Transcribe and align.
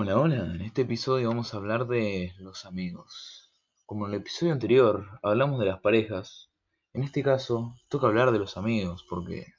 Hola, 0.00 0.16
hola. 0.16 0.36
En 0.54 0.60
este 0.60 0.82
episodio 0.82 1.26
vamos 1.26 1.52
a 1.52 1.56
hablar 1.56 1.88
de 1.88 2.32
los 2.38 2.66
amigos. 2.66 3.50
Como 3.84 4.06
en 4.06 4.12
el 4.14 4.20
episodio 4.20 4.52
anterior 4.52 5.18
hablamos 5.24 5.58
de 5.58 5.66
las 5.66 5.80
parejas, 5.80 6.52
en 6.92 7.02
este 7.02 7.24
caso 7.24 7.74
toca 7.88 8.06
hablar 8.06 8.30
de 8.30 8.38
los 8.38 8.56
amigos 8.56 9.04
porque 9.10 9.54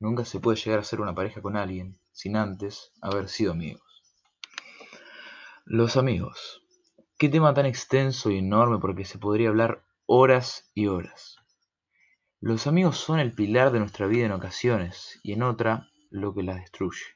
nunca 0.00 0.24
se 0.24 0.40
puede 0.40 0.56
llegar 0.56 0.78
a 0.78 0.82
ser 0.82 1.02
una 1.02 1.14
pareja 1.14 1.42
con 1.42 1.58
alguien 1.58 1.98
sin 2.10 2.36
antes 2.36 2.90
haber 3.02 3.28
sido 3.28 3.52
amigos. 3.52 4.02
Los 5.66 5.98
amigos. 5.98 6.62
Qué 7.18 7.28
tema 7.28 7.52
tan 7.52 7.66
extenso 7.66 8.30
y 8.30 8.38
enorme 8.38 8.78
porque 8.78 9.04
se 9.04 9.18
podría 9.18 9.50
hablar 9.50 9.84
horas 10.06 10.70
y 10.72 10.86
horas. 10.86 11.36
Los 12.40 12.66
amigos 12.66 12.96
son 12.96 13.20
el 13.20 13.34
pilar 13.34 13.72
de 13.72 13.80
nuestra 13.80 14.06
vida 14.06 14.24
en 14.24 14.32
ocasiones 14.32 15.20
y 15.22 15.34
en 15.34 15.42
otra 15.42 15.90
lo 16.08 16.32
que 16.32 16.44
la 16.44 16.54
destruye. 16.54 17.15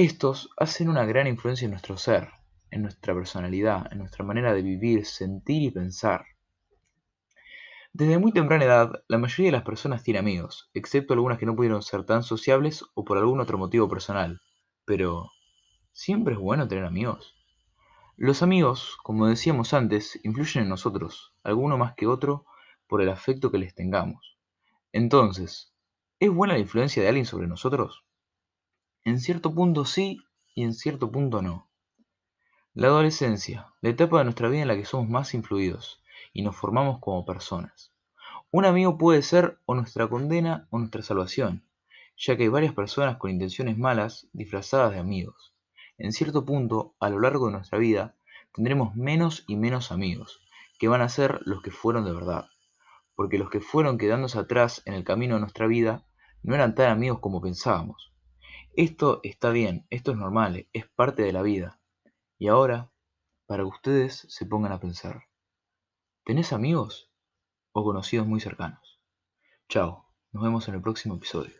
Estos 0.00 0.50
hacen 0.56 0.88
una 0.88 1.04
gran 1.06 1.26
influencia 1.26 1.64
en 1.64 1.72
nuestro 1.72 1.96
ser, 1.96 2.28
en 2.70 2.82
nuestra 2.82 3.14
personalidad, 3.14 3.92
en 3.92 3.98
nuestra 3.98 4.24
manera 4.24 4.54
de 4.54 4.62
vivir, 4.62 5.04
sentir 5.04 5.60
y 5.60 5.72
pensar. 5.72 6.24
Desde 7.92 8.20
muy 8.20 8.30
temprana 8.30 8.64
edad, 8.64 9.02
la 9.08 9.18
mayoría 9.18 9.48
de 9.48 9.56
las 9.56 9.64
personas 9.64 10.04
tiene 10.04 10.20
amigos, 10.20 10.70
excepto 10.72 11.14
algunas 11.14 11.36
que 11.40 11.46
no 11.46 11.56
pudieron 11.56 11.82
ser 11.82 12.04
tan 12.04 12.22
sociables 12.22 12.84
o 12.94 13.04
por 13.04 13.18
algún 13.18 13.40
otro 13.40 13.58
motivo 13.58 13.88
personal. 13.88 14.40
Pero, 14.84 15.32
¿siempre 15.90 16.34
es 16.34 16.38
bueno 16.38 16.68
tener 16.68 16.84
amigos? 16.84 17.34
Los 18.16 18.44
amigos, 18.44 18.96
como 19.02 19.26
decíamos 19.26 19.74
antes, 19.74 20.20
influyen 20.22 20.62
en 20.62 20.68
nosotros, 20.68 21.34
alguno 21.42 21.76
más 21.76 21.94
que 21.96 22.06
otro, 22.06 22.46
por 22.86 23.02
el 23.02 23.08
afecto 23.08 23.50
que 23.50 23.58
les 23.58 23.74
tengamos. 23.74 24.38
Entonces, 24.92 25.74
¿es 26.20 26.30
buena 26.30 26.54
la 26.54 26.60
influencia 26.60 27.02
de 27.02 27.08
alguien 27.08 27.26
sobre 27.26 27.48
nosotros? 27.48 28.04
En 29.08 29.20
cierto 29.20 29.54
punto 29.54 29.86
sí 29.86 30.20
y 30.54 30.64
en 30.64 30.74
cierto 30.74 31.10
punto 31.10 31.40
no. 31.40 31.70
La 32.74 32.88
adolescencia, 32.88 33.72
la 33.80 33.88
etapa 33.88 34.18
de 34.18 34.24
nuestra 34.24 34.50
vida 34.50 34.60
en 34.60 34.68
la 34.68 34.76
que 34.76 34.84
somos 34.84 35.08
más 35.08 35.32
influidos 35.32 36.02
y 36.34 36.42
nos 36.42 36.54
formamos 36.54 36.98
como 37.00 37.24
personas. 37.24 37.90
Un 38.50 38.66
amigo 38.66 38.98
puede 38.98 39.22
ser 39.22 39.60
o 39.64 39.74
nuestra 39.74 40.08
condena 40.10 40.68
o 40.68 40.78
nuestra 40.78 41.00
salvación, 41.00 41.64
ya 42.18 42.36
que 42.36 42.42
hay 42.42 42.48
varias 42.50 42.74
personas 42.74 43.16
con 43.16 43.30
intenciones 43.30 43.78
malas 43.78 44.28
disfrazadas 44.34 44.92
de 44.92 44.98
amigos. 44.98 45.54
En 45.96 46.12
cierto 46.12 46.44
punto, 46.44 46.94
a 47.00 47.08
lo 47.08 47.18
largo 47.18 47.46
de 47.46 47.52
nuestra 47.52 47.78
vida, 47.78 48.14
tendremos 48.52 48.94
menos 48.94 49.44
y 49.48 49.56
menos 49.56 49.90
amigos, 49.90 50.38
que 50.78 50.88
van 50.88 51.00
a 51.00 51.08
ser 51.08 51.40
los 51.46 51.62
que 51.62 51.70
fueron 51.70 52.04
de 52.04 52.12
verdad, 52.12 52.44
porque 53.14 53.38
los 53.38 53.48
que 53.48 53.60
fueron 53.60 53.96
quedándose 53.96 54.38
atrás 54.38 54.82
en 54.84 54.92
el 54.92 55.04
camino 55.04 55.36
de 55.36 55.40
nuestra 55.40 55.66
vida 55.66 56.04
no 56.42 56.54
eran 56.54 56.74
tan 56.74 56.90
amigos 56.90 57.20
como 57.20 57.40
pensábamos. 57.40 58.12
Esto 58.78 59.18
está 59.24 59.50
bien, 59.50 59.88
esto 59.90 60.12
es 60.12 60.18
normal, 60.18 60.68
es 60.72 60.86
parte 60.86 61.24
de 61.24 61.32
la 61.32 61.42
vida. 61.42 61.80
Y 62.38 62.46
ahora, 62.46 62.92
para 63.46 63.64
que 63.64 63.70
ustedes 63.70 64.24
se 64.28 64.46
pongan 64.46 64.70
a 64.70 64.78
pensar, 64.78 65.24
¿tenés 66.24 66.52
amigos 66.52 67.10
o 67.72 67.82
conocidos 67.82 68.28
muy 68.28 68.38
cercanos? 68.38 69.00
Chao, 69.68 70.06
nos 70.30 70.44
vemos 70.44 70.68
en 70.68 70.76
el 70.76 70.80
próximo 70.80 71.16
episodio. 71.16 71.56